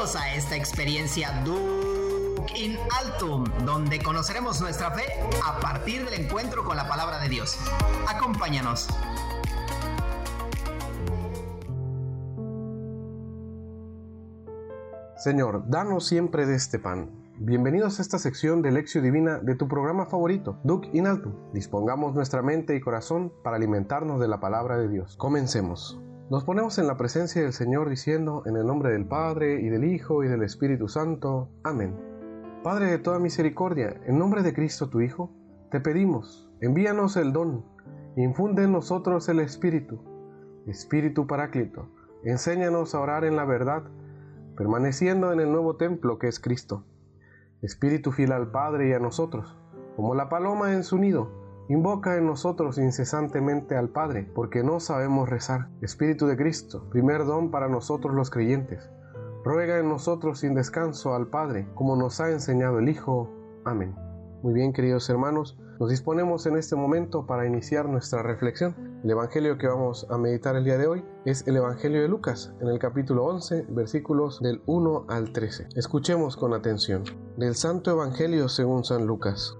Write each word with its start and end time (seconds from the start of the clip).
A 0.00 0.34
esta 0.34 0.56
experiencia 0.56 1.42
Duke 1.44 2.58
in 2.58 2.74
Altum, 3.04 3.44
donde 3.66 3.98
conoceremos 4.02 4.58
nuestra 4.58 4.90
fe 4.92 5.04
a 5.46 5.60
partir 5.60 6.06
del 6.06 6.24
encuentro 6.24 6.64
con 6.64 6.78
la 6.78 6.88
palabra 6.88 7.20
de 7.20 7.28
Dios. 7.28 7.58
Acompáñanos. 8.08 8.88
Señor, 15.18 15.64
danos 15.68 16.06
siempre 16.06 16.46
de 16.46 16.54
este 16.54 16.78
pan. 16.78 17.10
Bienvenidos 17.36 17.98
a 17.98 18.02
esta 18.02 18.18
sección 18.18 18.62
de 18.62 18.72
Lección 18.72 19.04
Divina 19.04 19.38
de 19.38 19.54
tu 19.54 19.68
programa 19.68 20.06
favorito, 20.06 20.58
Duke 20.64 20.88
in 20.94 21.08
Altum. 21.08 21.34
Dispongamos 21.52 22.14
nuestra 22.14 22.40
mente 22.40 22.74
y 22.74 22.80
corazón 22.80 23.34
para 23.44 23.56
alimentarnos 23.56 24.18
de 24.18 24.28
la 24.28 24.40
palabra 24.40 24.78
de 24.78 24.88
Dios. 24.88 25.18
Comencemos. 25.18 26.00
Nos 26.30 26.44
ponemos 26.44 26.78
en 26.78 26.86
la 26.86 26.96
presencia 26.96 27.42
del 27.42 27.52
Señor 27.52 27.90
diciendo, 27.90 28.44
en 28.46 28.54
el 28.54 28.64
nombre 28.64 28.92
del 28.92 29.04
Padre, 29.04 29.60
y 29.62 29.68
del 29.68 29.82
Hijo, 29.82 30.22
y 30.22 30.28
del 30.28 30.44
Espíritu 30.44 30.86
Santo. 30.86 31.50
Amén. 31.64 31.98
Padre 32.62 32.86
de 32.86 32.98
toda 32.98 33.18
misericordia, 33.18 34.00
en 34.06 34.16
nombre 34.16 34.44
de 34.44 34.54
Cristo 34.54 34.88
tu 34.88 35.00
Hijo, 35.00 35.32
te 35.72 35.80
pedimos, 35.80 36.48
envíanos 36.60 37.16
el 37.16 37.32
don, 37.32 37.64
infunde 38.14 38.62
en 38.62 38.70
nosotros 38.70 39.28
el 39.28 39.40
Espíritu, 39.40 40.04
Espíritu 40.68 41.26
Paráclito, 41.26 41.88
enséñanos 42.22 42.94
a 42.94 43.00
orar 43.00 43.24
en 43.24 43.34
la 43.34 43.44
verdad, 43.44 43.82
permaneciendo 44.56 45.32
en 45.32 45.40
el 45.40 45.50
nuevo 45.50 45.74
templo 45.78 46.20
que 46.20 46.28
es 46.28 46.38
Cristo. 46.38 46.84
Espíritu 47.60 48.12
fiel 48.12 48.30
al 48.30 48.52
Padre 48.52 48.90
y 48.90 48.92
a 48.92 49.00
nosotros, 49.00 49.58
como 49.96 50.14
la 50.14 50.28
paloma 50.28 50.74
en 50.74 50.84
su 50.84 50.96
nido, 50.96 51.39
invoca 51.70 52.16
en 52.16 52.26
nosotros 52.26 52.78
incesantemente 52.78 53.76
al 53.76 53.90
Padre, 53.90 54.28
porque 54.34 54.64
no 54.64 54.80
sabemos 54.80 55.28
rezar. 55.28 55.68
Espíritu 55.80 56.26
de 56.26 56.36
Cristo, 56.36 56.88
primer 56.90 57.24
don 57.24 57.52
para 57.52 57.68
nosotros 57.68 58.12
los 58.12 58.28
creyentes, 58.28 58.90
ruega 59.44 59.78
en 59.78 59.88
nosotros 59.88 60.40
sin 60.40 60.54
descanso 60.54 61.14
al 61.14 61.28
Padre, 61.28 61.68
como 61.76 61.94
nos 61.94 62.20
ha 62.20 62.30
enseñado 62.32 62.80
el 62.80 62.88
Hijo. 62.88 63.30
Amén. 63.64 63.94
Muy 64.42 64.52
bien, 64.52 64.72
queridos 64.72 65.08
hermanos, 65.10 65.56
nos 65.78 65.90
disponemos 65.90 66.44
en 66.46 66.56
este 66.56 66.74
momento 66.74 67.24
para 67.24 67.46
iniciar 67.46 67.88
nuestra 67.88 68.24
reflexión. 68.24 68.98
El 69.04 69.12
Evangelio 69.12 69.56
que 69.56 69.68
vamos 69.68 70.08
a 70.10 70.18
meditar 70.18 70.56
el 70.56 70.64
día 70.64 70.76
de 70.76 70.88
hoy 70.88 71.04
es 71.24 71.46
el 71.46 71.56
Evangelio 71.56 72.02
de 72.02 72.08
Lucas, 72.08 72.52
en 72.60 72.66
el 72.66 72.80
capítulo 72.80 73.26
11, 73.26 73.66
versículos 73.68 74.40
del 74.40 74.60
1 74.66 75.06
al 75.08 75.32
13. 75.32 75.68
Escuchemos 75.76 76.36
con 76.36 76.52
atención. 76.52 77.04
Del 77.36 77.54
Santo 77.54 77.92
Evangelio 77.92 78.48
según 78.48 78.82
San 78.84 79.06
Lucas. 79.06 79.59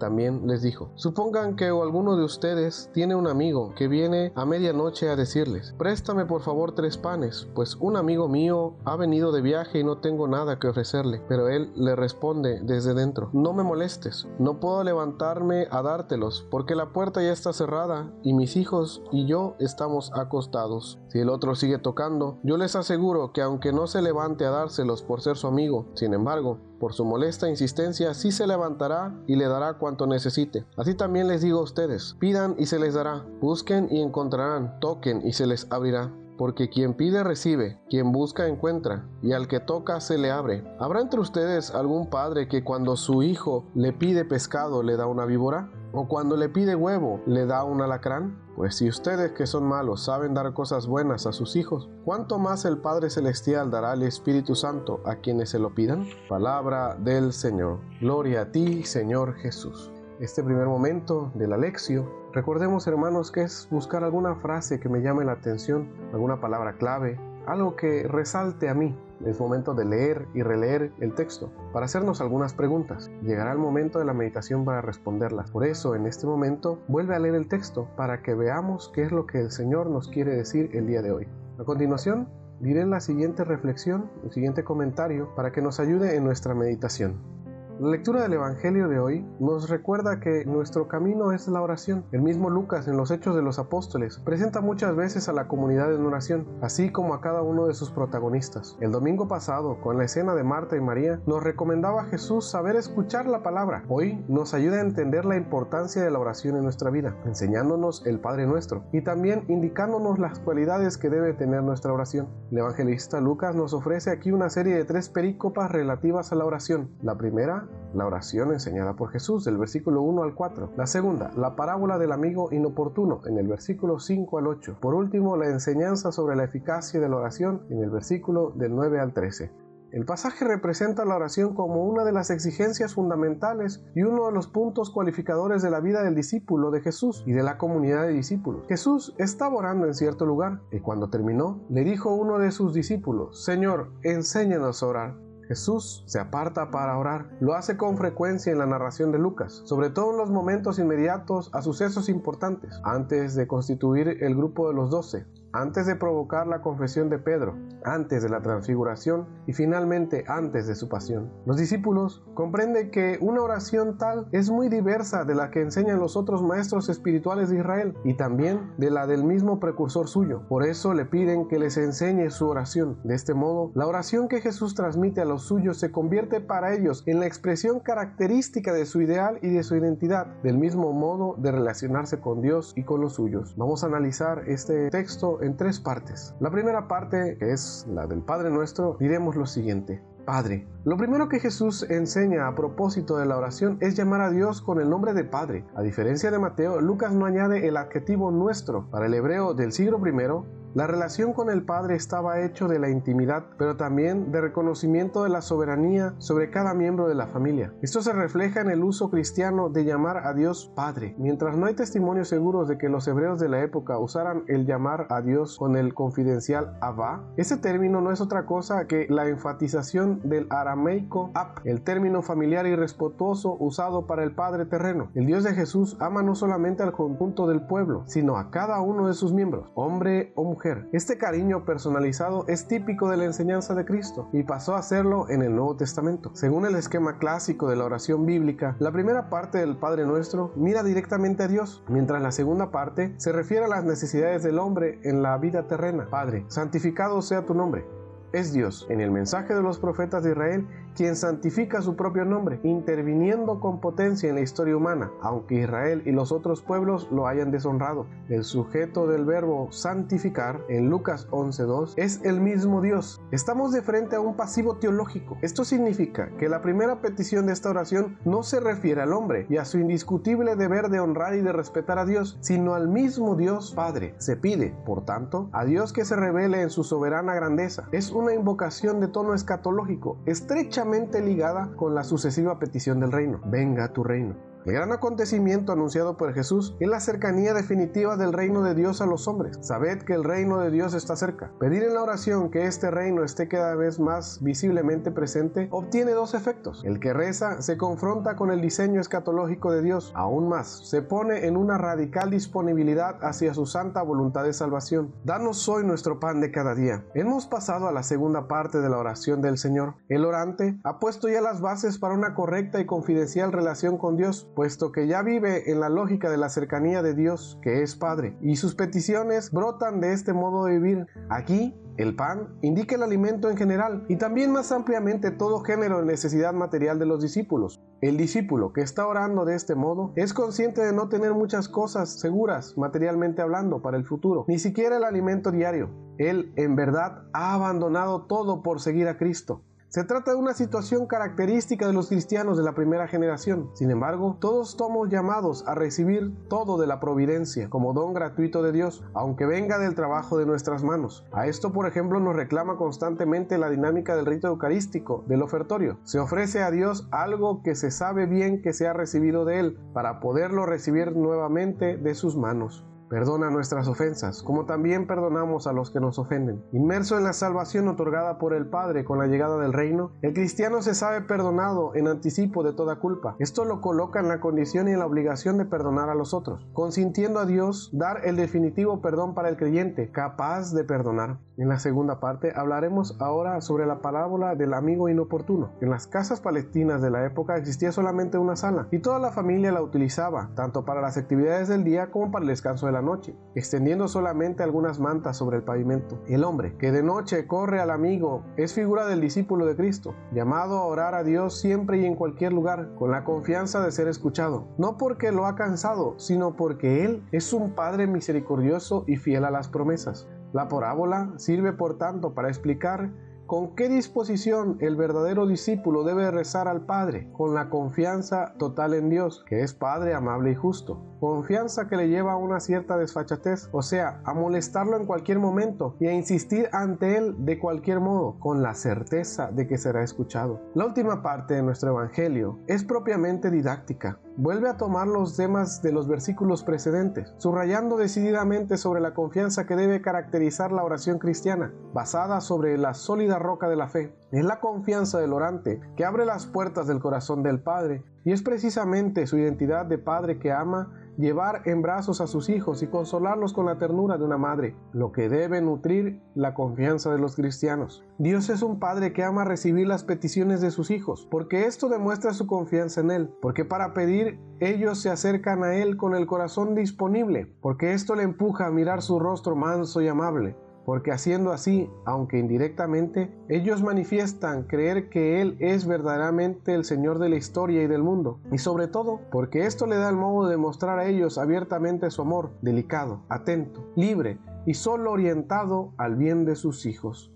También 0.00 0.46
les 0.46 0.62
dijo, 0.62 0.90
supongan 0.96 1.54
que 1.54 1.66
alguno 1.66 2.16
de 2.16 2.24
ustedes 2.24 2.90
tiene 2.92 3.14
un 3.14 3.28
amigo 3.28 3.74
que 3.76 3.86
viene 3.86 4.32
a 4.34 4.46
medianoche 4.46 5.10
a 5.10 5.14
decirles, 5.14 5.74
préstame 5.78 6.24
por 6.24 6.40
favor 6.40 6.72
tres 6.72 6.96
panes, 6.96 7.46
pues 7.54 7.76
un 7.76 7.96
amigo 7.96 8.26
mío 8.26 8.74
ha 8.84 8.96
venido 8.96 9.30
de 9.30 9.42
viaje 9.42 9.78
y 9.78 9.84
no 9.84 9.98
tengo 9.98 10.26
nada 10.26 10.58
que 10.58 10.68
ofrecerle. 10.68 11.22
Pero 11.28 11.48
él 11.48 11.70
le 11.76 11.94
responde 11.94 12.60
desde 12.62 12.94
dentro, 12.94 13.28
no 13.34 13.52
me 13.52 13.62
molestes, 13.62 14.26
no 14.38 14.58
puedo 14.58 14.82
levantarme 14.82 15.68
a 15.70 15.82
dártelos, 15.82 16.46
porque 16.50 16.74
la 16.74 16.92
puerta 16.92 17.22
ya 17.22 17.32
está 17.32 17.52
cerrada 17.52 18.10
y 18.22 18.32
mis 18.32 18.56
hijos 18.56 19.02
y 19.12 19.26
yo 19.26 19.54
estamos 19.58 20.10
acostados. 20.14 20.98
Si 21.08 21.18
el 21.18 21.28
otro 21.28 21.54
sigue 21.54 21.78
tocando, 21.78 22.38
yo 22.42 22.56
les 22.56 22.74
aseguro 22.74 23.32
que 23.32 23.42
aunque 23.42 23.72
no 23.72 23.86
se 23.86 24.00
levante 24.00 24.46
a 24.46 24.50
dárselos 24.50 25.02
por 25.02 25.20
ser 25.20 25.36
su 25.36 25.46
amigo, 25.46 25.86
sin 25.94 26.14
embargo, 26.14 26.58
por 26.80 26.94
su 26.94 27.04
molesta 27.04 27.48
insistencia, 27.48 28.14
sí 28.14 28.32
se 28.32 28.46
levantará 28.46 29.14
y 29.26 29.36
le 29.36 29.46
dará 29.46 29.74
cuanto 29.74 30.06
necesite. 30.06 30.64
Así 30.76 30.94
también 30.94 31.28
les 31.28 31.42
digo 31.42 31.60
a 31.60 31.64
ustedes, 31.64 32.16
pidan 32.18 32.56
y 32.58 32.66
se 32.66 32.80
les 32.80 32.94
dará, 32.94 33.24
busquen 33.40 33.86
y 33.90 34.00
encontrarán, 34.00 34.80
toquen 34.80 35.20
y 35.24 35.34
se 35.34 35.46
les 35.46 35.70
abrirá. 35.70 36.10
Porque 36.38 36.70
quien 36.70 36.94
pide 36.94 37.22
recibe, 37.22 37.78
quien 37.90 38.12
busca 38.12 38.48
encuentra, 38.48 39.06
y 39.22 39.32
al 39.32 39.46
que 39.46 39.60
toca 39.60 40.00
se 40.00 40.16
le 40.16 40.30
abre. 40.30 40.64
¿Habrá 40.78 41.02
entre 41.02 41.20
ustedes 41.20 41.70
algún 41.74 42.08
padre 42.08 42.48
que 42.48 42.64
cuando 42.64 42.96
su 42.96 43.22
hijo 43.22 43.66
le 43.74 43.92
pide 43.92 44.24
pescado 44.24 44.82
le 44.82 44.96
da 44.96 45.06
una 45.06 45.26
víbora? 45.26 45.70
¿O 45.92 46.06
cuando 46.06 46.36
le 46.36 46.48
pide 46.48 46.76
huevo 46.76 47.20
le 47.26 47.46
da 47.46 47.64
un 47.64 47.82
alacrán? 47.82 48.38
Pues 48.54 48.76
si 48.76 48.88
ustedes 48.88 49.32
que 49.32 49.46
son 49.46 49.64
malos 49.64 50.04
saben 50.04 50.34
dar 50.34 50.52
cosas 50.54 50.86
buenas 50.86 51.26
a 51.26 51.32
sus 51.32 51.56
hijos, 51.56 51.88
¿cuánto 52.04 52.38
más 52.38 52.64
el 52.64 52.78
Padre 52.78 53.10
Celestial 53.10 53.70
dará 53.70 53.92
al 53.92 54.04
Espíritu 54.04 54.54
Santo 54.54 55.00
a 55.04 55.16
quienes 55.16 55.50
se 55.50 55.58
lo 55.58 55.74
pidan? 55.74 56.06
Palabra 56.28 56.94
del 56.94 57.32
Señor. 57.32 57.80
Gloria 58.00 58.42
a 58.42 58.52
ti, 58.52 58.84
Señor 58.84 59.34
Jesús. 59.34 59.90
Este 60.20 60.44
primer 60.44 60.66
momento 60.66 61.32
de 61.34 61.48
la 61.48 61.56
lección, 61.56 62.08
recordemos 62.32 62.86
hermanos 62.86 63.32
que 63.32 63.42
es 63.42 63.66
buscar 63.70 64.04
alguna 64.04 64.36
frase 64.36 64.78
que 64.78 64.88
me 64.88 65.00
llame 65.00 65.24
la 65.24 65.32
atención, 65.32 65.90
alguna 66.12 66.40
palabra 66.40 66.74
clave, 66.74 67.18
algo 67.50 67.76
que 67.76 68.04
resalte 68.04 68.68
a 68.68 68.74
mí, 68.74 68.96
es 69.24 69.38
momento 69.38 69.74
de 69.74 69.84
leer 69.84 70.26
y 70.34 70.42
releer 70.42 70.92
el 71.00 71.14
texto 71.14 71.50
para 71.72 71.86
hacernos 71.86 72.20
algunas 72.20 72.54
preguntas. 72.54 73.10
Llegará 73.22 73.52
el 73.52 73.58
momento 73.58 73.98
de 73.98 74.04
la 74.04 74.14
meditación 74.14 74.64
para 74.64 74.80
responderlas. 74.80 75.50
Por 75.50 75.64
eso, 75.66 75.94
en 75.94 76.06
este 76.06 76.26
momento, 76.26 76.78
vuelve 76.88 77.14
a 77.14 77.18
leer 77.18 77.34
el 77.34 77.48
texto 77.48 77.88
para 77.96 78.22
que 78.22 78.34
veamos 78.34 78.90
qué 78.94 79.02
es 79.02 79.12
lo 79.12 79.26
que 79.26 79.40
el 79.40 79.50
Señor 79.50 79.90
nos 79.90 80.08
quiere 80.08 80.34
decir 80.34 80.70
el 80.72 80.86
día 80.86 81.02
de 81.02 81.12
hoy. 81.12 81.28
A 81.58 81.64
continuación, 81.64 82.28
diré 82.60 82.86
la 82.86 83.00
siguiente 83.00 83.44
reflexión, 83.44 84.10
el 84.24 84.30
siguiente 84.30 84.64
comentario 84.64 85.34
para 85.34 85.52
que 85.52 85.60
nos 85.60 85.80
ayude 85.80 86.16
en 86.16 86.24
nuestra 86.24 86.54
meditación. 86.54 87.39
La 87.80 87.88
lectura 87.88 88.20
del 88.20 88.34
Evangelio 88.34 88.88
de 88.88 88.98
hoy 88.98 89.26
nos 89.38 89.70
recuerda 89.70 90.20
que 90.20 90.44
nuestro 90.44 90.86
camino 90.86 91.32
es 91.32 91.48
la 91.48 91.62
oración. 91.62 92.04
El 92.12 92.20
mismo 92.20 92.50
Lucas 92.50 92.86
en 92.88 92.98
los 92.98 93.10
Hechos 93.10 93.34
de 93.34 93.40
los 93.40 93.58
Apóstoles 93.58 94.18
presenta 94.18 94.60
muchas 94.60 94.94
veces 94.94 95.30
a 95.30 95.32
la 95.32 95.48
comunidad 95.48 95.94
en 95.94 96.04
oración, 96.04 96.46
así 96.60 96.92
como 96.92 97.14
a 97.14 97.22
cada 97.22 97.40
uno 97.40 97.68
de 97.68 97.72
sus 97.72 97.90
protagonistas. 97.90 98.76
El 98.82 98.92
domingo 98.92 99.28
pasado, 99.28 99.80
con 99.80 99.96
la 99.96 100.04
escena 100.04 100.34
de 100.34 100.44
Marta 100.44 100.76
y 100.76 100.80
María, 100.82 101.22
nos 101.26 101.42
recomendaba 101.42 102.02
a 102.02 102.04
Jesús 102.04 102.50
saber 102.50 102.76
escuchar 102.76 103.26
la 103.26 103.42
palabra. 103.42 103.82
Hoy 103.88 104.22
nos 104.28 104.52
ayuda 104.52 104.76
a 104.76 104.82
entender 104.82 105.24
la 105.24 105.38
importancia 105.38 106.02
de 106.02 106.10
la 106.10 106.18
oración 106.18 106.56
en 106.56 106.64
nuestra 106.64 106.90
vida, 106.90 107.16
enseñándonos 107.24 108.04
el 108.04 108.20
Padre 108.20 108.46
Nuestro 108.46 108.84
y 108.92 109.00
también 109.00 109.46
indicándonos 109.48 110.18
las 110.18 110.38
cualidades 110.40 110.98
que 110.98 111.08
debe 111.08 111.32
tener 111.32 111.62
nuestra 111.62 111.94
oración. 111.94 112.28
El 112.50 112.58
evangelista 112.58 113.22
Lucas 113.22 113.56
nos 113.56 113.72
ofrece 113.72 114.10
aquí 114.10 114.32
una 114.32 114.50
serie 114.50 114.74
de 114.74 114.84
tres 114.84 115.08
perícopas 115.08 115.72
relativas 115.72 116.30
a 116.30 116.34
la 116.34 116.44
oración. 116.44 116.90
La 117.00 117.16
primera 117.16 117.69
la 117.94 118.06
oración 118.06 118.52
enseñada 118.52 118.94
por 118.94 119.10
Jesús 119.10 119.44
del 119.44 119.58
versículo 119.58 120.02
1 120.02 120.22
al 120.22 120.34
4. 120.34 120.72
La 120.76 120.86
segunda, 120.86 121.30
la 121.36 121.56
parábola 121.56 121.98
del 121.98 122.12
amigo 122.12 122.48
inoportuno 122.52 123.20
en 123.26 123.38
el 123.38 123.48
versículo 123.48 123.98
5 123.98 124.38
al 124.38 124.46
8. 124.46 124.78
Por 124.80 124.94
último, 124.94 125.36
la 125.36 125.48
enseñanza 125.48 126.12
sobre 126.12 126.36
la 126.36 126.44
eficacia 126.44 127.00
de 127.00 127.08
la 127.08 127.16
oración 127.16 127.62
en 127.70 127.82
el 127.82 127.90
versículo 127.90 128.52
del 128.54 128.74
9 128.74 129.00
al 129.00 129.12
13. 129.12 129.50
El 129.92 130.04
pasaje 130.04 130.44
representa 130.44 131.04
la 131.04 131.16
oración 131.16 131.54
como 131.54 131.84
una 131.84 132.04
de 132.04 132.12
las 132.12 132.30
exigencias 132.30 132.94
fundamentales 132.94 133.84
y 133.96 134.02
uno 134.02 134.26
de 134.26 134.32
los 134.32 134.46
puntos 134.46 134.90
cualificadores 134.90 135.62
de 135.62 135.70
la 135.70 135.80
vida 135.80 136.04
del 136.04 136.14
discípulo 136.14 136.70
de 136.70 136.80
Jesús 136.80 137.24
y 137.26 137.32
de 137.32 137.42
la 137.42 137.58
comunidad 137.58 138.04
de 138.04 138.12
discípulos. 138.12 138.62
Jesús 138.68 139.16
estaba 139.18 139.56
orando 139.56 139.86
en 139.86 139.94
cierto 139.94 140.26
lugar 140.26 140.60
y 140.70 140.78
cuando 140.78 141.10
terminó 141.10 141.60
le 141.68 141.82
dijo 141.82 142.10
a 142.10 142.14
uno 142.14 142.38
de 142.38 142.52
sus 142.52 142.72
discípulos, 142.72 143.44
Señor, 143.44 143.90
enséñanos 144.04 144.80
a 144.84 144.86
orar. 144.86 145.29
Jesús 145.50 146.04
se 146.06 146.20
aparta 146.20 146.70
para 146.70 146.96
orar. 146.96 147.26
Lo 147.40 147.54
hace 147.54 147.76
con 147.76 147.98
frecuencia 147.98 148.52
en 148.52 148.58
la 148.58 148.66
narración 148.66 149.10
de 149.10 149.18
Lucas, 149.18 149.62
sobre 149.64 149.90
todo 149.90 150.12
en 150.12 150.18
los 150.18 150.30
momentos 150.30 150.78
inmediatos 150.78 151.50
a 151.52 151.60
sucesos 151.60 152.08
importantes, 152.08 152.80
antes 152.84 153.34
de 153.34 153.48
constituir 153.48 154.22
el 154.22 154.36
grupo 154.36 154.68
de 154.68 154.74
los 154.74 154.90
doce 154.90 155.26
antes 155.52 155.86
de 155.86 155.96
provocar 155.96 156.46
la 156.46 156.62
confesión 156.62 157.10
de 157.10 157.18
Pedro, 157.18 157.56
antes 157.84 158.22
de 158.22 158.28
la 158.28 158.42
transfiguración 158.42 159.26
y 159.46 159.52
finalmente 159.52 160.24
antes 160.28 160.66
de 160.66 160.74
su 160.74 160.88
pasión. 160.88 161.30
Los 161.46 161.56
discípulos 161.56 162.22
comprenden 162.34 162.90
que 162.90 163.18
una 163.20 163.42
oración 163.42 163.98
tal 163.98 164.28
es 164.32 164.50
muy 164.50 164.68
diversa 164.68 165.24
de 165.24 165.34
la 165.34 165.50
que 165.50 165.60
enseñan 165.60 166.00
los 166.00 166.16
otros 166.16 166.42
maestros 166.42 166.88
espirituales 166.88 167.50
de 167.50 167.58
Israel 167.58 167.94
y 168.04 168.14
también 168.14 168.72
de 168.78 168.90
la 168.90 169.06
del 169.06 169.24
mismo 169.24 169.60
precursor 169.60 170.08
suyo. 170.08 170.42
Por 170.48 170.64
eso 170.64 170.94
le 170.94 171.04
piden 171.04 171.48
que 171.48 171.58
les 171.58 171.76
enseñe 171.76 172.30
su 172.30 172.48
oración. 172.48 172.98
De 173.04 173.14
este 173.14 173.34
modo, 173.34 173.72
la 173.74 173.86
oración 173.86 174.28
que 174.28 174.40
Jesús 174.40 174.74
transmite 174.74 175.20
a 175.20 175.24
los 175.24 175.42
suyos 175.42 175.78
se 175.78 175.90
convierte 175.90 176.40
para 176.40 176.74
ellos 176.74 177.02
en 177.06 177.20
la 177.20 177.26
expresión 177.26 177.80
característica 177.80 178.72
de 178.72 178.86
su 178.86 179.00
ideal 179.02 179.38
y 179.42 179.50
de 179.50 179.62
su 179.62 179.76
identidad, 179.76 180.26
del 180.42 180.58
mismo 180.58 180.92
modo 180.92 181.34
de 181.38 181.52
relacionarse 181.52 182.20
con 182.20 182.40
Dios 182.42 182.72
y 182.76 182.84
con 182.84 183.00
los 183.00 183.14
suyos. 183.14 183.54
Vamos 183.56 183.84
a 183.84 183.86
analizar 183.86 184.44
este 184.46 184.90
texto 184.90 185.42
en 185.42 185.56
tres 185.56 185.80
partes. 185.80 186.34
La 186.40 186.50
primera 186.50 186.88
parte, 186.88 187.36
que 187.38 187.52
la 187.88 188.06
del 188.06 188.22
Padre 188.22 188.50
Nuestro, 188.50 188.96
diremos 188.98 189.36
lo 189.36 189.46
siguiente. 189.46 190.02
Padre. 190.24 190.66
Lo 190.84 190.96
primero 190.96 191.28
que 191.28 191.40
Jesús 191.40 191.84
enseña 191.88 192.46
a 192.46 192.54
propósito 192.54 193.16
de 193.16 193.26
la 193.26 193.36
oración 193.36 193.78
es 193.80 193.96
llamar 193.96 194.20
a 194.20 194.30
Dios 194.30 194.60
con 194.60 194.80
el 194.80 194.88
nombre 194.88 195.12
de 195.12 195.24
Padre. 195.24 195.64
A 195.74 195.82
diferencia 195.82 196.30
de 196.30 196.38
Mateo, 196.38 196.80
Lucas 196.80 197.12
no 197.12 197.26
añade 197.26 197.66
el 197.66 197.76
adjetivo 197.76 198.30
nuestro. 198.30 198.88
Para 198.90 199.06
el 199.06 199.14
hebreo 199.14 199.54
del 199.54 199.72
siglo 199.72 199.98
I, 200.06 200.59
la 200.72 200.86
relación 200.86 201.32
con 201.32 201.50
el 201.50 201.64
Padre 201.64 201.96
estaba 201.96 202.40
hecho 202.40 202.68
de 202.68 202.78
la 202.78 202.88
intimidad, 202.88 203.46
pero 203.58 203.76
también 203.76 204.30
de 204.30 204.40
reconocimiento 204.40 205.24
de 205.24 205.28
la 205.28 205.42
soberanía 205.42 206.14
sobre 206.18 206.50
cada 206.50 206.74
miembro 206.74 207.08
de 207.08 207.16
la 207.16 207.26
familia. 207.26 207.72
Esto 207.82 208.02
se 208.02 208.12
refleja 208.12 208.60
en 208.60 208.70
el 208.70 208.84
uso 208.84 209.10
cristiano 209.10 209.68
de 209.68 209.84
llamar 209.84 210.18
a 210.18 210.32
Dios 210.32 210.70
Padre. 210.76 211.16
Mientras 211.18 211.56
no 211.56 211.66
hay 211.66 211.74
testimonios 211.74 212.28
seguros 212.28 212.68
de 212.68 212.78
que 212.78 212.88
los 212.88 213.08
hebreos 213.08 213.40
de 213.40 213.48
la 213.48 213.62
época 213.62 213.98
usaran 213.98 214.44
el 214.46 214.64
llamar 214.64 215.08
a 215.10 215.22
Dios 215.22 215.58
con 215.58 215.76
el 215.76 215.92
confidencial 215.92 216.78
Abba, 216.80 217.24
ese 217.36 217.56
término 217.56 218.00
no 218.00 218.12
es 218.12 218.20
otra 218.20 218.46
cosa 218.46 218.86
que 218.86 219.06
la 219.08 219.26
enfatización 219.26 220.20
del 220.22 220.46
arameico 220.50 221.32
Ab, 221.34 221.62
el 221.64 221.82
término 221.82 222.22
familiar 222.22 222.66
y 222.66 222.76
respetuoso 222.76 223.56
usado 223.58 224.06
para 224.06 224.22
el 224.22 224.36
Padre 224.36 224.66
terreno. 224.66 225.10
El 225.14 225.26
Dios 225.26 225.42
de 225.42 225.54
Jesús 225.54 225.96
ama 225.98 226.22
no 226.22 226.36
solamente 226.36 226.84
al 226.84 226.92
conjunto 226.92 227.48
del 227.48 227.66
pueblo, 227.66 228.04
sino 228.06 228.36
a 228.36 228.52
cada 228.52 228.80
uno 228.80 229.08
de 229.08 229.14
sus 229.14 229.32
miembros, 229.32 229.68
hombre 229.74 230.32
o 230.36 230.44
mujer 230.44 230.59
este 230.92 231.16
cariño 231.16 231.64
personalizado 231.64 232.44
es 232.46 232.68
típico 232.68 233.08
de 233.08 233.16
la 233.16 233.24
enseñanza 233.24 233.74
de 233.74 233.86
Cristo 233.86 234.28
y 234.32 234.42
pasó 234.42 234.74
a 234.74 234.82
serlo 234.82 235.28
en 235.30 235.42
el 235.42 235.54
Nuevo 235.54 235.76
Testamento. 235.76 236.32
Según 236.34 236.66
el 236.66 236.76
esquema 236.76 237.18
clásico 237.18 237.68
de 237.70 237.76
la 237.76 237.84
oración 237.84 238.26
bíblica, 238.26 238.76
la 238.78 238.92
primera 238.92 239.30
parte 239.30 239.58
del 239.58 239.78
Padre 239.78 240.04
Nuestro 240.04 240.52
mira 240.56 240.82
directamente 240.82 241.44
a 241.44 241.48
Dios, 241.48 241.82
mientras 241.88 242.20
la 242.20 242.30
segunda 242.30 242.70
parte 242.70 243.14
se 243.16 243.32
refiere 243.32 243.64
a 243.64 243.68
las 243.68 243.84
necesidades 243.84 244.42
del 244.42 244.58
hombre 244.58 245.00
en 245.02 245.22
la 245.22 245.38
vida 245.38 245.66
terrena. 245.66 246.08
Padre, 246.10 246.44
santificado 246.48 247.22
sea 247.22 247.46
tu 247.46 247.54
nombre. 247.54 247.86
Es 248.32 248.52
Dios, 248.52 248.86
en 248.88 249.00
el 249.00 249.10
mensaje 249.10 249.54
de 249.54 249.62
los 249.62 249.80
profetas 249.80 250.22
de 250.22 250.30
Israel, 250.30 250.66
quien 250.94 251.16
santifica 251.16 251.82
su 251.82 251.96
propio 251.96 252.24
nombre, 252.24 252.60
interviniendo 252.62 253.58
con 253.58 253.80
potencia 253.80 254.28
en 254.28 254.36
la 254.36 254.40
historia 254.40 254.76
humana, 254.76 255.10
aunque 255.20 255.62
Israel 255.62 256.02
y 256.04 256.12
los 256.12 256.30
otros 256.30 256.62
pueblos 256.62 257.08
lo 257.10 257.26
hayan 257.26 257.50
deshonrado. 257.50 258.06
El 258.28 258.44
sujeto 258.44 259.06
del 259.06 259.24
verbo 259.24 259.68
santificar 259.72 260.60
en 260.68 260.90
Lucas 260.90 261.28
11.2 261.30 261.94
es 261.96 262.20
el 262.24 262.40
mismo 262.40 262.80
Dios. 262.80 263.20
Estamos 263.30 263.72
de 263.72 263.82
frente 263.82 264.16
a 264.16 264.20
un 264.20 264.36
pasivo 264.36 264.76
teológico. 264.76 265.38
Esto 265.42 265.64
significa 265.64 266.30
que 266.38 266.48
la 266.48 266.62
primera 266.62 267.00
petición 267.00 267.46
de 267.46 267.52
esta 267.52 267.70
oración 267.70 268.18
no 268.24 268.42
se 268.42 268.60
refiere 268.60 269.02
al 269.02 269.12
hombre 269.12 269.46
y 269.48 269.56
a 269.56 269.64
su 269.64 269.78
indiscutible 269.78 270.54
deber 270.54 270.88
de 270.88 271.00
honrar 271.00 271.34
y 271.34 271.40
de 271.40 271.52
respetar 271.52 271.98
a 271.98 272.04
Dios, 272.04 272.36
sino 272.40 272.74
al 272.74 272.88
mismo 272.88 273.36
Dios 273.36 273.72
Padre. 273.74 274.14
Se 274.18 274.36
pide, 274.36 274.74
por 274.84 275.04
tanto, 275.04 275.48
a 275.52 275.64
Dios 275.64 275.92
que 275.92 276.04
se 276.04 276.16
revele 276.16 276.62
en 276.62 276.70
su 276.70 276.84
soberana 276.84 277.34
grandeza. 277.34 277.88
Una 278.20 278.34
invocación 278.34 279.00
de 279.00 279.08
tono 279.08 279.34
escatológico, 279.34 280.18
estrecha 280.26 280.84
ligada 281.20 281.74
con 281.76 281.94
la 281.94 282.04
sucesiva 282.04 282.58
petición 282.58 283.00
del 283.00 283.12
reino. 283.12 283.40
Venga 283.46 283.84
a 283.84 283.92
tu 283.92 284.04
reino. 284.04 284.49
El 284.66 284.74
gran 284.74 284.92
acontecimiento 284.92 285.72
anunciado 285.72 286.18
por 286.18 286.34
Jesús 286.34 286.76
es 286.80 286.88
la 286.88 287.00
cercanía 287.00 287.54
definitiva 287.54 288.18
del 288.18 288.34
reino 288.34 288.62
de 288.62 288.74
Dios 288.74 289.00
a 289.00 289.06
los 289.06 289.26
hombres. 289.26 289.58
Sabed 289.62 290.02
que 290.02 290.12
el 290.12 290.22
reino 290.22 290.58
de 290.58 290.70
Dios 290.70 290.92
está 290.92 291.16
cerca. 291.16 291.50
Pedir 291.58 291.82
en 291.82 291.94
la 291.94 292.02
oración 292.02 292.50
que 292.50 292.66
este 292.66 292.90
reino 292.90 293.24
esté 293.24 293.48
cada 293.48 293.74
vez 293.74 293.98
más 293.98 294.42
visiblemente 294.42 295.10
presente 295.10 295.68
obtiene 295.70 296.12
dos 296.12 296.34
efectos. 296.34 296.82
El 296.84 297.00
que 297.00 297.14
reza 297.14 297.62
se 297.62 297.78
confronta 297.78 298.36
con 298.36 298.50
el 298.50 298.60
diseño 298.60 299.00
escatológico 299.00 299.72
de 299.72 299.80
Dios. 299.80 300.12
Aún 300.14 300.48
más, 300.48 300.88
se 300.88 301.00
pone 301.00 301.46
en 301.46 301.56
una 301.56 301.78
radical 301.78 302.30
disponibilidad 302.30 303.16
hacia 303.22 303.54
su 303.54 303.64
santa 303.64 304.02
voluntad 304.02 304.44
de 304.44 304.52
salvación. 304.52 305.14
Danos 305.24 305.66
hoy 305.70 305.84
nuestro 305.84 306.20
pan 306.20 306.40
de 306.42 306.52
cada 306.52 306.74
día. 306.74 307.04
Hemos 307.14 307.46
pasado 307.46 307.88
a 307.88 307.92
la 307.92 308.02
segunda 308.02 308.46
parte 308.46 308.82
de 308.82 308.90
la 308.90 308.98
oración 308.98 309.40
del 309.40 309.56
Señor. 309.56 309.94
El 310.10 310.26
orante 310.26 310.78
ha 310.84 310.98
puesto 310.98 311.28
ya 311.28 311.40
las 311.40 311.62
bases 311.62 311.96
para 311.96 312.14
una 312.14 312.34
correcta 312.34 312.78
y 312.78 312.84
confidencial 312.84 313.52
relación 313.52 313.96
con 313.96 314.18
Dios 314.18 314.49
puesto 314.54 314.92
que 314.92 315.06
ya 315.06 315.22
vive 315.22 315.70
en 315.70 315.80
la 315.80 315.88
lógica 315.88 316.30
de 316.30 316.36
la 316.36 316.48
cercanía 316.48 317.02
de 317.02 317.14
Dios, 317.14 317.58
que 317.62 317.82
es 317.82 317.96
Padre, 317.96 318.36
y 318.40 318.56
sus 318.56 318.74
peticiones 318.74 319.50
brotan 319.50 320.00
de 320.00 320.12
este 320.12 320.32
modo 320.32 320.64
de 320.64 320.78
vivir. 320.78 321.06
Aquí, 321.28 321.74
el 321.96 322.16
pan 322.16 322.56
indica 322.62 322.94
el 322.94 323.02
alimento 323.02 323.50
en 323.50 323.56
general 323.56 324.06
y 324.08 324.16
también 324.16 324.52
más 324.52 324.72
ampliamente 324.72 325.30
todo 325.30 325.60
género 325.60 325.98
de 325.98 326.06
necesidad 326.06 326.54
material 326.54 326.98
de 326.98 327.06
los 327.06 327.20
discípulos. 327.20 327.80
El 328.00 328.16
discípulo 328.16 328.72
que 328.72 328.80
está 328.80 329.06
orando 329.06 329.44
de 329.44 329.54
este 329.54 329.74
modo 329.74 330.12
es 330.16 330.32
consciente 330.32 330.80
de 330.80 330.94
no 330.94 331.10
tener 331.10 331.34
muchas 331.34 331.68
cosas 331.68 332.18
seguras 332.18 332.78
materialmente 332.78 333.42
hablando 333.42 333.82
para 333.82 333.98
el 333.98 334.06
futuro, 334.06 334.46
ni 334.48 334.58
siquiera 334.58 334.96
el 334.96 335.04
alimento 335.04 335.50
diario. 335.50 335.90
Él 336.16 336.52
en 336.56 336.76
verdad 336.76 337.24
ha 337.34 337.54
abandonado 337.54 338.26
todo 338.26 338.62
por 338.62 338.80
seguir 338.80 339.08
a 339.08 339.18
Cristo. 339.18 339.62
Se 339.90 340.04
trata 340.04 340.30
de 340.30 340.36
una 340.36 340.54
situación 340.54 341.06
característica 341.06 341.84
de 341.84 341.92
los 341.92 342.06
cristianos 342.06 342.56
de 342.56 342.62
la 342.62 342.76
primera 342.76 343.08
generación. 343.08 343.72
Sin 343.74 343.90
embargo, 343.90 344.36
todos 344.38 344.70
somos 344.78 345.08
llamados 345.08 345.66
a 345.66 345.74
recibir 345.74 346.32
todo 346.48 346.78
de 346.78 346.86
la 346.86 347.00
providencia 347.00 347.68
como 347.68 347.92
don 347.92 348.14
gratuito 348.14 348.62
de 348.62 348.70
Dios, 348.70 349.02
aunque 349.14 349.46
venga 349.46 349.78
del 349.78 349.96
trabajo 349.96 350.38
de 350.38 350.46
nuestras 350.46 350.84
manos. 350.84 351.26
A 351.32 351.48
esto, 351.48 351.72
por 351.72 351.88
ejemplo, 351.88 352.20
nos 352.20 352.36
reclama 352.36 352.76
constantemente 352.76 353.58
la 353.58 353.68
dinámica 353.68 354.14
del 354.14 354.26
rito 354.26 354.46
eucarístico, 354.46 355.24
del 355.26 355.42
ofertorio. 355.42 355.98
Se 356.04 356.20
ofrece 356.20 356.62
a 356.62 356.70
Dios 356.70 357.08
algo 357.10 357.64
que 357.64 357.74
se 357.74 357.90
sabe 357.90 358.26
bien 358.26 358.62
que 358.62 358.72
se 358.72 358.86
ha 358.86 358.92
recibido 358.92 359.44
de 359.44 359.58
Él, 359.58 359.78
para 359.92 360.20
poderlo 360.20 360.66
recibir 360.66 361.16
nuevamente 361.16 361.96
de 361.96 362.14
sus 362.14 362.36
manos. 362.36 362.86
Perdona 363.10 363.50
nuestras 363.50 363.88
ofensas, 363.88 364.40
como 364.40 364.66
también 364.66 365.08
perdonamos 365.08 365.66
a 365.66 365.72
los 365.72 365.90
que 365.90 365.98
nos 365.98 366.20
ofenden. 366.20 366.64
Inmerso 366.70 367.18
en 367.18 367.24
la 367.24 367.32
salvación 367.32 367.88
otorgada 367.88 368.38
por 368.38 368.54
el 368.54 368.68
Padre 368.68 369.04
con 369.04 369.18
la 369.18 369.26
llegada 369.26 369.58
del 369.58 369.72
reino, 369.72 370.12
el 370.22 370.32
cristiano 370.32 370.80
se 370.80 370.94
sabe 370.94 371.20
perdonado 371.22 371.96
en 371.96 372.06
anticipo 372.06 372.62
de 372.62 372.72
toda 372.72 373.00
culpa. 373.00 373.34
Esto 373.40 373.64
lo 373.64 373.80
coloca 373.80 374.20
en 374.20 374.28
la 374.28 374.38
condición 374.38 374.86
y 374.86 374.92
en 374.92 375.00
la 375.00 375.06
obligación 375.06 375.58
de 375.58 375.64
perdonar 375.64 376.08
a 376.08 376.14
los 376.14 376.32
otros, 376.32 376.68
consintiendo 376.72 377.40
a 377.40 377.46
Dios 377.46 377.90
dar 377.92 378.24
el 378.24 378.36
definitivo 378.36 379.02
perdón 379.02 379.34
para 379.34 379.48
el 379.48 379.56
creyente, 379.56 380.12
capaz 380.12 380.72
de 380.72 380.84
perdonar. 380.84 381.40
En 381.60 381.68
la 381.68 381.78
segunda 381.78 382.20
parte 382.20 382.54
hablaremos 382.56 383.18
ahora 383.20 383.60
sobre 383.60 383.84
la 383.84 384.00
parábola 384.00 384.54
del 384.54 384.72
amigo 384.72 385.10
inoportuno. 385.10 385.72
En 385.82 385.90
las 385.90 386.06
casas 386.06 386.40
palestinas 386.40 387.02
de 387.02 387.10
la 387.10 387.26
época 387.26 387.58
existía 387.58 387.92
solamente 387.92 388.38
una 388.38 388.56
sala 388.56 388.88
y 388.90 389.00
toda 389.00 389.18
la 389.18 389.30
familia 389.30 389.70
la 389.70 389.82
utilizaba, 389.82 390.48
tanto 390.54 390.86
para 390.86 391.02
las 391.02 391.18
actividades 391.18 391.68
del 391.68 391.84
día 391.84 392.10
como 392.10 392.30
para 392.30 392.44
el 392.44 392.48
descanso 392.48 392.86
de 392.86 392.92
la 392.92 393.02
noche, 393.02 393.36
extendiendo 393.54 394.08
solamente 394.08 394.62
algunas 394.62 394.98
mantas 394.98 395.36
sobre 395.36 395.58
el 395.58 395.62
pavimento. 395.62 396.22
El 396.26 396.44
hombre 396.44 396.78
que 396.78 396.92
de 396.92 397.02
noche 397.02 397.46
corre 397.46 397.78
al 397.78 397.90
amigo 397.90 398.42
es 398.56 398.72
figura 398.72 399.06
del 399.06 399.20
discípulo 399.20 399.66
de 399.66 399.76
Cristo, 399.76 400.14
llamado 400.32 400.78
a 400.78 400.86
orar 400.86 401.14
a 401.14 401.24
Dios 401.24 401.60
siempre 401.60 401.98
y 401.98 402.06
en 402.06 402.16
cualquier 402.16 402.54
lugar, 402.54 402.94
con 402.94 403.10
la 403.10 403.22
confianza 403.24 403.84
de 403.84 403.92
ser 403.92 404.08
escuchado, 404.08 404.66
no 404.78 404.96
porque 404.96 405.30
lo 405.30 405.44
ha 405.44 405.56
cansado, 405.56 406.14
sino 406.16 406.56
porque 406.56 407.04
Él 407.04 407.22
es 407.32 407.52
un 407.52 407.74
Padre 407.74 408.06
misericordioso 408.06 409.04
y 409.06 409.16
fiel 409.16 409.44
a 409.44 409.50
las 409.50 409.68
promesas. 409.68 410.26
La 410.52 410.68
parábola 410.68 411.32
sirve 411.36 411.72
por 411.72 411.96
tanto 411.96 412.34
para 412.34 412.48
explicar 412.48 413.10
¿Con 413.50 413.74
qué 413.74 413.88
disposición 413.88 414.76
el 414.78 414.94
verdadero 414.94 415.44
discípulo 415.44 416.04
debe 416.04 416.30
rezar 416.30 416.68
al 416.68 416.82
Padre? 416.82 417.28
Con 417.32 417.52
la 417.52 417.68
confianza 417.68 418.54
total 418.58 418.94
en 418.94 419.10
Dios, 419.10 419.44
que 419.44 419.62
es 419.62 419.74
Padre 419.74 420.14
amable 420.14 420.52
y 420.52 420.54
justo. 420.54 421.02
Confianza 421.18 421.88
que 421.88 421.96
le 421.96 422.08
lleva 422.08 422.34
a 422.34 422.36
una 422.36 422.60
cierta 422.60 422.96
desfachatez, 422.96 423.68
o 423.72 423.82
sea, 423.82 424.20
a 424.24 424.34
molestarlo 424.34 424.96
en 424.96 425.04
cualquier 425.04 425.40
momento 425.40 425.96
y 425.98 426.06
a 426.06 426.12
insistir 426.12 426.68
ante 426.70 427.16
Él 427.16 427.34
de 427.44 427.58
cualquier 427.58 427.98
modo, 427.98 428.38
con 428.38 428.62
la 428.62 428.74
certeza 428.74 429.50
de 429.50 429.66
que 429.66 429.78
será 429.78 430.04
escuchado. 430.04 430.60
La 430.74 430.86
última 430.86 431.20
parte 431.20 431.54
de 431.54 431.64
nuestro 431.64 431.90
Evangelio 431.90 432.60
es 432.68 432.84
propiamente 432.84 433.50
didáctica 433.50 434.20
vuelve 434.40 434.70
a 434.70 434.78
tomar 434.78 435.06
los 435.06 435.36
temas 435.36 435.82
de 435.82 435.92
los 435.92 436.08
versículos 436.08 436.64
precedentes, 436.64 437.34
subrayando 437.36 437.98
decididamente 437.98 438.78
sobre 438.78 439.02
la 439.02 439.12
confianza 439.12 439.66
que 439.66 439.76
debe 439.76 440.00
caracterizar 440.00 440.72
la 440.72 440.82
oración 440.82 441.18
cristiana, 441.18 441.74
basada 441.92 442.40
sobre 442.40 442.78
la 442.78 442.94
sólida 442.94 443.38
roca 443.40 443.68
de 443.68 443.76
la 443.76 443.88
fe. 443.88 444.14
Es 444.30 444.44
la 444.44 444.60
confianza 444.60 445.18
del 445.18 445.32
orante 445.32 445.80
que 445.96 446.04
abre 446.04 446.24
las 446.24 446.46
puertas 446.46 446.86
del 446.86 447.00
corazón 447.00 447.42
del 447.42 447.60
Padre 447.60 448.04
y 448.24 448.32
es 448.32 448.42
precisamente 448.42 449.26
su 449.26 449.38
identidad 449.38 449.86
de 449.86 449.98
Padre 449.98 450.38
que 450.38 450.52
ama 450.52 450.92
llevar 451.16 451.62
en 451.66 451.82
brazos 451.82 452.20
a 452.20 452.26
sus 452.26 452.48
hijos 452.48 452.82
y 452.82 452.86
consolarlos 452.86 453.52
con 453.52 453.66
la 453.66 453.78
ternura 453.78 454.16
de 454.16 454.24
una 454.24 454.38
madre, 454.38 454.74
lo 454.92 455.12
que 455.12 455.28
debe 455.28 455.60
nutrir 455.60 456.20
la 456.34 456.54
confianza 456.54 457.12
de 457.12 457.18
los 457.18 457.36
cristianos. 457.36 458.04
Dios 458.18 458.48
es 458.48 458.62
un 458.62 458.78
Padre 458.78 459.12
que 459.12 459.22
ama 459.22 459.44
recibir 459.44 459.86
las 459.86 460.04
peticiones 460.04 460.60
de 460.60 460.70
sus 460.70 460.90
hijos, 460.90 461.26
porque 461.30 461.66
esto 461.66 461.88
demuestra 461.88 462.32
su 462.32 462.46
confianza 462.46 463.00
en 463.00 463.10
Él, 463.10 463.30
porque 463.40 463.64
para 463.64 463.92
pedir 463.92 464.38
ellos 464.60 465.00
se 465.00 465.10
acercan 465.10 465.62
a 465.62 465.74
Él 465.74 465.96
con 465.96 466.14
el 466.14 466.26
corazón 466.26 466.74
disponible, 466.74 467.52
porque 467.60 467.92
esto 467.92 468.14
le 468.14 468.22
empuja 468.22 468.66
a 468.66 468.70
mirar 468.70 469.02
su 469.02 469.18
rostro 469.18 469.56
manso 469.56 470.00
y 470.00 470.08
amable, 470.08 470.56
porque 470.90 471.12
haciendo 471.12 471.52
así, 471.52 471.88
aunque 472.04 472.36
indirectamente, 472.36 473.32
ellos 473.48 473.80
manifiestan 473.80 474.64
creer 474.64 475.08
que 475.08 475.40
Él 475.40 475.56
es 475.60 475.86
verdaderamente 475.86 476.74
el 476.74 476.84
Señor 476.84 477.20
de 477.20 477.28
la 477.28 477.36
historia 477.36 477.84
y 477.84 477.86
del 477.86 478.02
mundo, 478.02 478.40
y 478.50 478.58
sobre 478.58 478.88
todo 478.88 479.20
porque 479.30 479.66
esto 479.66 479.86
le 479.86 479.94
da 479.94 480.08
el 480.08 480.16
modo 480.16 480.48
de 480.48 480.56
mostrar 480.56 480.98
a 480.98 481.06
ellos 481.06 481.38
abiertamente 481.38 482.10
su 482.10 482.22
amor, 482.22 482.50
delicado, 482.60 483.22
atento, 483.28 483.88
libre 483.94 484.40
y 484.66 484.74
solo 484.74 485.12
orientado 485.12 485.92
al 485.96 486.16
bien 486.16 486.44
de 486.44 486.56
sus 486.56 486.84
hijos. 486.86 487.32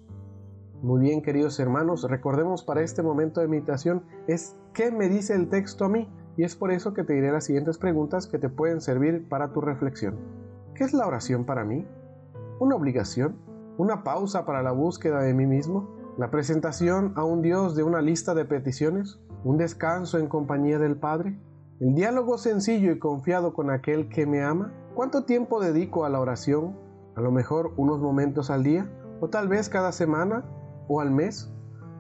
Muy 0.82 1.02
bien, 1.02 1.22
queridos 1.22 1.60
hermanos, 1.60 2.10
recordemos 2.10 2.64
para 2.64 2.82
este 2.82 3.04
momento 3.04 3.40
de 3.40 3.46
meditación 3.46 4.02
es 4.26 4.56
¿qué 4.72 4.90
me 4.90 5.08
dice 5.08 5.32
el 5.32 5.48
texto 5.48 5.84
a 5.84 5.88
mí? 5.88 6.12
Y 6.36 6.42
es 6.42 6.56
por 6.56 6.72
eso 6.72 6.92
que 6.92 7.04
te 7.04 7.12
diré 7.12 7.30
las 7.30 7.44
siguientes 7.44 7.78
preguntas 7.78 8.26
que 8.26 8.40
te 8.40 8.48
pueden 8.48 8.80
servir 8.80 9.28
para 9.28 9.52
tu 9.52 9.60
reflexión. 9.60 10.16
¿Qué 10.74 10.82
es 10.82 10.92
la 10.92 11.06
oración 11.06 11.44
para 11.44 11.64
mí? 11.64 11.86
¿Una 12.60 12.76
obligación? 12.76 13.36
¿Una 13.78 14.04
pausa 14.04 14.46
para 14.46 14.62
la 14.62 14.70
búsqueda 14.70 15.20
de 15.20 15.34
mí 15.34 15.44
mismo? 15.44 15.88
¿La 16.16 16.30
presentación 16.30 17.12
a 17.16 17.24
un 17.24 17.42
Dios 17.42 17.74
de 17.74 17.82
una 17.82 18.00
lista 18.00 18.32
de 18.32 18.44
peticiones? 18.44 19.20
¿Un 19.42 19.58
descanso 19.58 20.18
en 20.18 20.28
compañía 20.28 20.78
del 20.78 20.96
Padre? 20.96 21.36
¿El 21.80 21.96
diálogo 21.96 22.38
sencillo 22.38 22.92
y 22.92 23.00
confiado 23.00 23.54
con 23.54 23.70
aquel 23.70 24.08
que 24.08 24.24
me 24.24 24.44
ama? 24.44 24.72
¿Cuánto 24.94 25.24
tiempo 25.24 25.60
dedico 25.60 26.04
a 26.04 26.08
la 26.08 26.20
oración? 26.20 26.76
A 27.16 27.20
lo 27.20 27.32
mejor 27.32 27.72
unos 27.76 27.98
momentos 28.00 28.50
al 28.50 28.62
día, 28.62 28.88
o 29.20 29.28
tal 29.28 29.48
vez 29.48 29.68
cada 29.68 29.90
semana, 29.90 30.44
o 30.86 31.00
al 31.00 31.10
mes, 31.10 31.52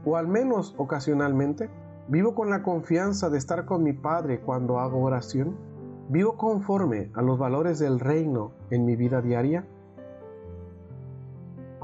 o 0.04 0.16
al 0.16 0.28
menos 0.28 0.76
ocasionalmente. 0.78 1.68
Vivo 2.06 2.36
con 2.36 2.48
la 2.48 2.62
confianza 2.62 3.28
de 3.28 3.38
estar 3.38 3.64
con 3.64 3.82
mi 3.82 3.92
Padre 3.92 4.40
cuando 4.40 4.78
hago 4.78 5.02
oración. 5.02 5.56
Vivo 6.10 6.36
conforme 6.36 7.10
a 7.14 7.22
los 7.22 7.40
valores 7.40 7.80
del 7.80 7.98
reino 7.98 8.52
en 8.70 8.84
mi 8.84 8.94
vida 8.94 9.20
diaria. 9.20 9.66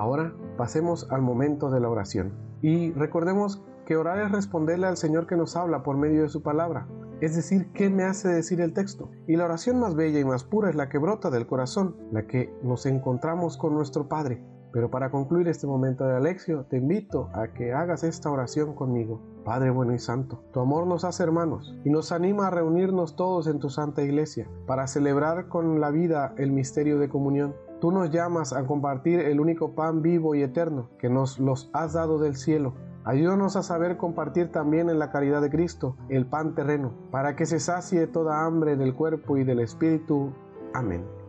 Ahora 0.01 0.33
pasemos 0.57 1.07
al 1.11 1.21
momento 1.21 1.69
de 1.69 1.79
la 1.79 1.91
oración. 1.91 2.33
Y 2.63 2.91
recordemos 2.93 3.63
que 3.85 3.99
orar 3.99 4.19
es 4.21 4.33
responderle 4.33 4.87
al 4.87 4.97
Señor 4.97 5.27
que 5.27 5.37
nos 5.37 5.57
habla 5.57 5.83
por 5.83 5.99
medio 5.99 6.23
de 6.23 6.31
su 6.31 6.43
palabra. 6.43 6.89
Es 7.21 7.37
decir, 7.37 7.71
¿qué 7.75 7.91
me 7.91 8.05
hace 8.05 8.29
decir 8.29 8.63
el 8.63 8.73
texto? 8.73 9.11
Y 9.27 9.37
la 9.37 9.45
oración 9.45 9.79
más 9.79 9.95
bella 9.95 10.19
y 10.19 10.25
más 10.25 10.43
pura 10.43 10.71
es 10.71 10.75
la 10.75 10.89
que 10.89 10.97
brota 10.97 11.29
del 11.29 11.47
corazón, 11.47 11.97
la 12.13 12.27
que 12.27 12.51
nos 12.63 12.87
encontramos 12.87 13.59
con 13.59 13.75
nuestro 13.75 14.09
Padre. 14.09 14.43
Pero 14.73 14.91
para 14.91 15.11
concluir 15.11 15.49
este 15.49 15.67
momento 15.67 16.07
de 16.07 16.17
Alexio, 16.17 16.65
te 16.65 16.79
invito 16.79 17.29
a 17.35 17.49
que 17.49 17.75
hagas 17.75 18.03
esta 18.03 18.31
oración 18.31 18.75
conmigo. 18.75 19.21
Padre 19.45 19.69
bueno 19.69 19.93
y 19.93 19.99
santo, 19.99 20.43
tu 20.55 20.61
amor 20.61 20.87
nos 20.87 21.05
hace 21.05 21.25
hermanos 21.25 21.79
y 21.85 21.91
nos 21.91 22.11
anima 22.11 22.47
a 22.47 22.51
reunirnos 22.51 23.17
todos 23.17 23.49
en 23.49 23.59
tu 23.59 23.69
santa 23.69 24.03
iglesia 24.03 24.49
para 24.67 24.87
celebrar 24.87 25.49
con 25.49 25.79
la 25.79 25.91
vida 25.91 26.35
el 26.39 26.53
misterio 26.53 26.99
de 26.99 27.11
comunión. 27.11 27.55
Tú 27.81 27.91
nos 27.93 28.11
llamas 28.11 28.53
a 28.53 28.67
compartir 28.67 29.21
el 29.21 29.41
único 29.41 29.75
pan 29.75 30.03
vivo 30.03 30.35
y 30.35 30.43
eterno 30.43 30.91
que 30.99 31.09
nos 31.09 31.39
los 31.39 31.71
has 31.73 31.95
dado 31.95 32.19
del 32.19 32.37
cielo. 32.37 32.75
Ayúdanos 33.05 33.57
a 33.57 33.63
saber 33.63 33.97
compartir 33.97 34.53
también 34.53 34.91
en 34.91 34.99
la 34.99 35.11
caridad 35.11 35.41
de 35.41 35.49
Cristo 35.49 35.97
el 36.11 36.27
pan 36.27 36.55
terreno, 36.55 36.93
para 37.11 37.37
que 37.37 37.47
se 37.47 37.59
sacie 37.59 38.07
toda 38.07 38.45
hambre 38.45 38.77
del 38.77 38.95
cuerpo 38.95 39.39
y 39.39 39.45
del 39.45 39.61
espíritu. 39.61 40.31
Amén. 40.75 41.20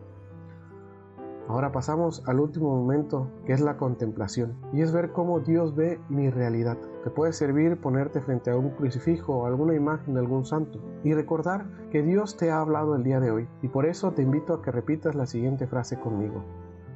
Ahora 1.52 1.70
pasamos 1.70 2.26
al 2.26 2.40
último 2.40 2.74
momento, 2.74 3.28
que 3.44 3.52
es 3.52 3.60
la 3.60 3.76
contemplación, 3.76 4.56
y 4.72 4.80
es 4.80 4.90
ver 4.90 5.12
cómo 5.12 5.40
Dios 5.40 5.76
ve 5.76 6.00
mi 6.08 6.30
realidad. 6.30 6.78
Te 7.04 7.10
puede 7.10 7.34
servir 7.34 7.78
ponerte 7.78 8.22
frente 8.22 8.50
a 8.50 8.56
un 8.56 8.70
crucifijo 8.70 9.36
o 9.36 9.44
alguna 9.44 9.74
imagen 9.74 10.14
de 10.14 10.20
algún 10.20 10.46
santo 10.46 10.80
y 11.04 11.12
recordar 11.12 11.66
que 11.90 12.02
Dios 12.02 12.38
te 12.38 12.50
ha 12.50 12.60
hablado 12.60 12.96
el 12.96 13.02
día 13.04 13.20
de 13.20 13.32
hoy, 13.32 13.48
y 13.60 13.68
por 13.68 13.84
eso 13.84 14.12
te 14.12 14.22
invito 14.22 14.54
a 14.54 14.62
que 14.62 14.70
repitas 14.70 15.14
la 15.14 15.26
siguiente 15.26 15.66
frase 15.66 16.00
conmigo. 16.00 16.42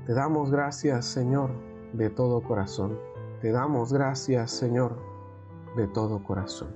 Te 0.07 0.15
damos 0.15 0.51
gracias, 0.51 1.05
Señor, 1.05 1.51
de 1.93 2.09
todo 2.09 2.41
corazón. 2.41 2.97
Te 3.43 3.53
damos 3.53 3.93
gracias, 3.93 4.53
Señor, 4.53 4.97
de 5.77 5.87
todo 5.87 6.25
corazón. 6.25 6.69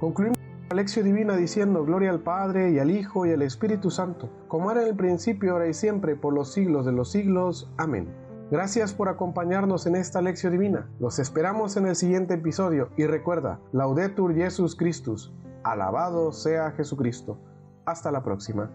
Concluimos 0.00 0.37
lección 0.74 1.04
divina 1.04 1.36
diciendo 1.36 1.84
gloria 1.84 2.10
al 2.10 2.20
Padre 2.20 2.70
y 2.70 2.78
al 2.78 2.90
Hijo 2.90 3.26
y 3.26 3.32
al 3.32 3.42
Espíritu 3.42 3.90
Santo, 3.90 4.30
como 4.48 4.70
era 4.70 4.82
en 4.82 4.88
el 4.88 4.96
principio, 4.96 5.52
ahora 5.52 5.68
y 5.68 5.74
siempre, 5.74 6.14
por 6.14 6.34
los 6.34 6.52
siglos 6.52 6.84
de 6.84 6.92
los 6.92 7.10
siglos. 7.10 7.72
Amén. 7.76 8.08
Gracias 8.50 8.94
por 8.94 9.08
acompañarnos 9.08 9.86
en 9.86 9.94
esta 9.94 10.22
lección 10.22 10.52
divina. 10.52 10.88
Los 11.00 11.18
esperamos 11.18 11.76
en 11.76 11.86
el 11.86 11.96
siguiente 11.96 12.34
episodio 12.34 12.90
y 12.96 13.06
recuerda, 13.06 13.60
Laudetur 13.72 14.34
Jesus 14.34 14.74
Christus, 14.74 15.34
alabado 15.64 16.32
sea 16.32 16.70
Jesucristo. 16.72 17.38
Hasta 17.84 18.10
la 18.10 18.22
próxima. 18.22 18.70